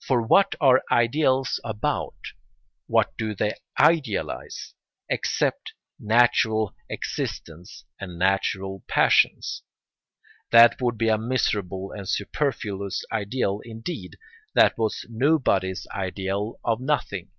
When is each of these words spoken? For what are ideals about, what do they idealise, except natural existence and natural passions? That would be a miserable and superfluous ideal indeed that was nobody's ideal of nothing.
For 0.00 0.20
what 0.20 0.54
are 0.60 0.82
ideals 0.90 1.58
about, 1.64 2.34
what 2.88 3.16
do 3.16 3.34
they 3.34 3.54
idealise, 3.80 4.74
except 5.08 5.72
natural 5.98 6.74
existence 6.90 7.86
and 7.98 8.18
natural 8.18 8.84
passions? 8.86 9.62
That 10.50 10.78
would 10.82 10.98
be 10.98 11.08
a 11.08 11.16
miserable 11.16 11.90
and 11.90 12.06
superfluous 12.06 13.02
ideal 13.10 13.62
indeed 13.64 14.18
that 14.52 14.76
was 14.76 15.06
nobody's 15.08 15.86
ideal 15.90 16.60
of 16.62 16.78
nothing. 16.78 17.30